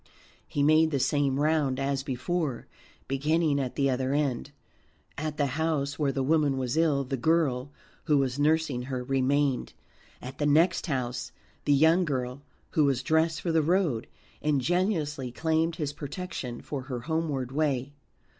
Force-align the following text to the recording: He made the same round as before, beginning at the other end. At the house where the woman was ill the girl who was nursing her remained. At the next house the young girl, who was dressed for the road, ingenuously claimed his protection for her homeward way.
He 0.47 0.63
made 0.63 0.89
the 0.89 0.97
same 0.99 1.39
round 1.39 1.79
as 1.79 2.01
before, 2.01 2.65
beginning 3.07 3.59
at 3.59 3.75
the 3.75 3.87
other 3.91 4.15
end. 4.15 4.49
At 5.15 5.37
the 5.37 5.45
house 5.61 5.99
where 5.99 6.11
the 6.11 6.23
woman 6.23 6.57
was 6.57 6.75
ill 6.75 7.03
the 7.03 7.17
girl 7.17 7.69
who 8.05 8.17
was 8.17 8.39
nursing 8.39 8.81
her 8.89 9.03
remained. 9.03 9.73
At 10.19 10.39
the 10.39 10.47
next 10.47 10.87
house 10.87 11.31
the 11.65 11.73
young 11.73 12.03
girl, 12.03 12.41
who 12.71 12.85
was 12.85 13.03
dressed 13.03 13.41
for 13.41 13.51
the 13.51 13.61
road, 13.61 14.07
ingenuously 14.41 15.31
claimed 15.31 15.75
his 15.75 15.93
protection 15.93 16.61
for 16.63 16.81
her 16.89 17.01
homeward 17.01 17.51
way. 17.51 17.91